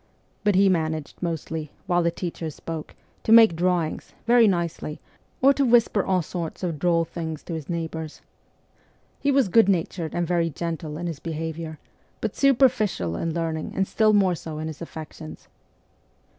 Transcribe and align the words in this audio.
But 0.43 0.55
he 0.55 0.67
managed 0.67 1.21
mostly, 1.21 1.69
while 1.85 2.01
the 2.01 2.09
teacher 2.09 2.49
spoke, 2.49 2.95
to 3.21 3.31
make 3.31 3.55
drawings, 3.55 4.13
very 4.25 4.47
nicely, 4.47 4.99
or 5.43 5.53
to 5.53 5.63
whisper 5.63 6.03
all 6.03 6.23
sorts 6.23 6.63
of 6.63 6.79
droll 6.79 7.05
things 7.05 7.43
to 7.43 7.53
his 7.53 7.69
neighbours. 7.69 8.23
He 9.19 9.31
was 9.31 9.47
good 9.47 9.69
natured 9.69 10.15
and 10.15 10.25
very 10.25 10.49
gentle 10.49 10.97
in 10.97 11.05
his 11.05 11.19
behaviour, 11.19 11.77
but 12.19 12.35
superficial 12.35 13.15
in 13.15 13.35
learning 13.35 13.73
and 13.75 13.87
still 13.87 14.11
more 14.11 14.33
so 14.33 14.57
in 14.57 14.65
his 14.65 14.81
affections. 14.81 15.47